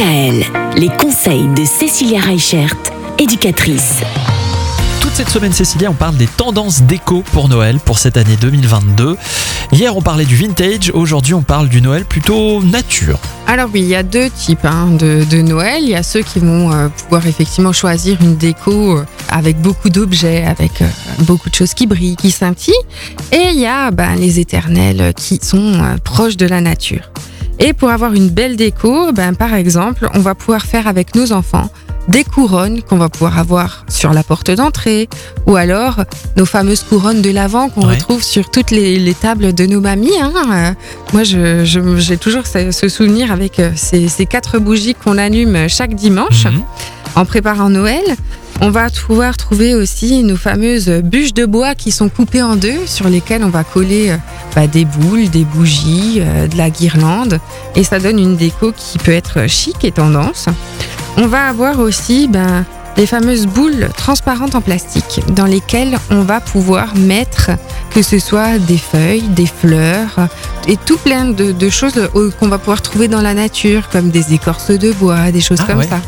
[0.00, 0.44] DKL,
[0.78, 2.74] les conseils de Cécilia Reichert,
[3.18, 4.00] éducatrice.
[5.02, 9.18] Toute cette semaine, Cécilia, on parle des tendances déco pour Noël pour cette année 2022.
[9.72, 10.90] Hier, on parlait du vintage.
[10.94, 13.18] Aujourd'hui, on parle du Noël plutôt nature.
[13.46, 15.82] Alors oui, il y a deux types hein, de, de Noël.
[15.82, 19.90] Il y a ceux qui vont euh, pouvoir effectivement choisir une déco euh, avec beaucoup
[19.90, 20.88] d'objets, avec euh,
[21.20, 22.72] beaucoup de choses qui brillent, qui scintillent.
[23.32, 27.10] Et il y a ben, les éternels qui sont euh, proches de la nature.
[27.60, 31.32] Et pour avoir une belle déco, ben, par exemple, on va pouvoir faire avec nos
[31.32, 31.70] enfants
[32.08, 35.08] des couronnes qu'on va pouvoir avoir sur la porte d'entrée
[35.46, 36.02] ou alors
[36.36, 37.94] nos fameuses couronnes de l'avant qu'on Ouais.
[37.94, 40.18] retrouve sur toutes les, les tables de nos mamies.
[40.20, 40.32] hein.
[40.50, 40.72] Euh,
[41.12, 45.18] Moi, je- je- j'ai toujours ce, ce souvenir avec euh, ces, ces quatre bougies qu'on
[45.18, 46.62] allume chaque dimanche Mhm.
[47.16, 48.02] en préparant Noël.
[48.62, 52.86] On va pouvoir trouver aussi nos fameuses bûches de bois qui sont coupées en deux,
[52.86, 54.16] sur lesquelles on va coller euh,
[54.54, 57.40] bah, des boules, des bougies, euh, de la guirlande.
[57.74, 60.46] Et ça donne une déco qui peut être chic et tendance.
[61.16, 62.66] On va avoir aussi ben,
[62.98, 67.52] les fameuses boules transparentes en plastique dans lesquelles on va pouvoir mettre
[67.94, 70.28] que ce soit des feuilles, des fleurs
[70.68, 74.10] et tout plein de, de choses euh, qu'on va pouvoir trouver dans la nature, comme
[74.10, 75.88] des écorces de bois, des choses Ah comme ouais.
[75.88, 76.00] ça.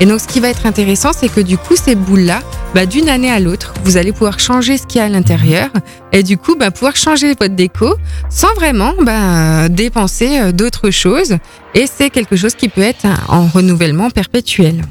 [0.00, 2.40] Et donc, ce qui va être intéressant, c'est que du coup, ces boules-là,
[2.74, 5.70] bah, d'une année à l'autre, vous allez pouvoir changer ce qu'il y a à l'intérieur
[6.12, 7.96] et du coup, bah, pouvoir changer votre déco
[8.30, 11.36] sans vraiment bah, dépenser euh, d'autres choses.
[11.74, 14.82] Et c'est quelque chose qui peut être en renouvellement perpétuel.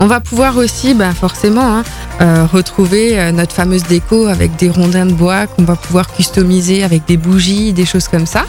[0.00, 1.84] On va pouvoir aussi, bah, forcément, hein,
[2.20, 6.82] euh, retrouver euh, notre fameuse déco avec des rondins de bois qu'on va pouvoir customiser
[6.82, 8.44] avec des bougies, des choses comme ça.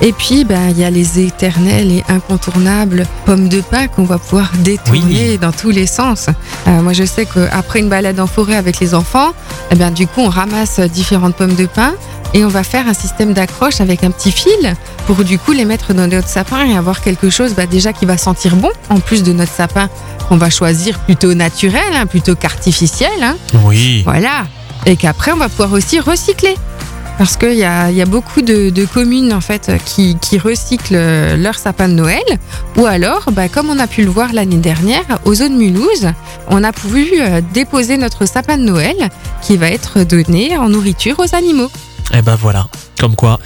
[0.00, 4.18] Et puis, bah, il y a les éternels et incontournables pommes de pin qu'on va
[4.18, 6.26] pouvoir détourner dans tous les sens.
[6.68, 9.32] Euh, moi, je sais qu'après une balade en forêt avec les enfants,
[9.72, 11.94] eh bien, du coup, on ramasse différentes pommes de pin
[12.32, 14.76] et on va faire un système d'accroche avec un petit fil
[15.06, 18.04] pour du coup les mettre dans notre sapin et avoir quelque chose bah, déjà qui
[18.06, 19.88] va sentir bon, en plus de notre sapin
[20.28, 23.10] qu'on va choisir plutôt naturel, hein, plutôt qu'artificiel.
[23.22, 23.36] hein.
[23.64, 24.02] Oui.
[24.04, 24.46] Voilà.
[24.86, 26.54] Et qu'après, on va pouvoir aussi recycler.
[27.18, 30.38] Parce qu'il y a, il y a beaucoup de, de communes en fait qui, qui
[30.38, 32.22] recyclent euh, leur sapin de Noël.
[32.76, 36.06] Ou alors, bah, comme on a pu le voir l'année dernière, aux zones Mulhouse,
[36.46, 38.96] on a pu euh, déposer notre sapin de Noël
[39.42, 41.70] qui va être donné en nourriture aux animaux.
[42.14, 42.68] Et ben voilà.
[43.00, 43.38] Comme quoi,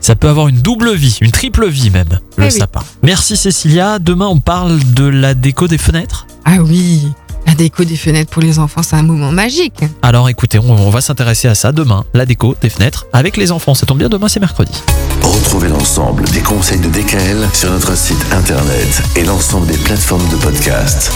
[0.00, 2.50] ça peut avoir une double vie, une triple vie même, le Eh oui.
[2.58, 2.80] sapin.
[3.02, 3.98] Merci Cécilia.
[3.98, 6.26] Demain, on parle de la déco des fenêtres.
[6.44, 7.08] Ah oui,
[7.58, 9.80] déco des fenêtres pour les enfants, c'est un moment magique.
[10.00, 13.52] Alors écoutez, on, on va s'intéresser à ça demain, la déco des fenêtres avec les
[13.52, 13.74] enfants.
[13.74, 14.72] Ça tombe bien, demain c'est mercredi.
[15.22, 20.36] Retrouvez l'ensemble des conseils de DKL sur notre site internet et l'ensemble des plateformes de
[20.36, 21.12] podcast.